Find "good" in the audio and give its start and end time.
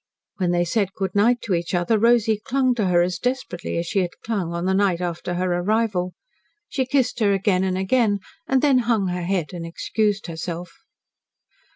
0.95-1.13